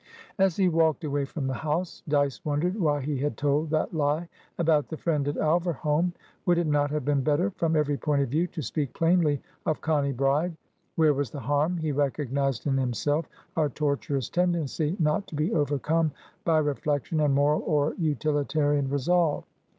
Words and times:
As 0.39 0.55
he 0.55 0.67
walked 0.67 1.03
away 1.03 1.25
from 1.25 1.45
the 1.45 1.53
house, 1.53 2.01
Dyce 2.09 2.43
wondered 2.43 2.75
why 2.75 3.01
he 3.01 3.19
had 3.19 3.37
told 3.37 3.69
that 3.69 3.93
lie 3.93 4.27
about 4.57 4.87
the 4.87 4.97
friend 4.97 5.27
at 5.27 5.37
Alverholme. 5.37 6.11
Would 6.47 6.57
it 6.57 6.65
not 6.65 6.89
have 6.89 7.05
been 7.05 7.21
better, 7.21 7.51
from 7.51 7.75
every 7.75 7.97
point 7.97 8.23
of 8.23 8.29
view, 8.29 8.47
to 8.47 8.63
speak 8.63 8.93
plainly 8.95 9.43
of 9.67 9.79
Connie 9.81 10.11
Bride? 10.13 10.55
Where 10.95 11.13
was 11.13 11.29
the 11.29 11.39
harm? 11.41 11.77
He 11.77 11.91
recognised 11.91 12.65
in 12.65 12.77
himself 12.77 13.29
a 13.55 13.69
tortuous 13.69 14.27
tendency, 14.27 14.95
not 14.97 15.27
to 15.27 15.35
be 15.35 15.53
overcome 15.53 16.13
by 16.45 16.57
reflection 16.57 17.19
and 17.19 17.35
moral 17.35 17.61
or 17.67 17.93
utilitarian 17.99 18.89
resolve. 18.89 19.43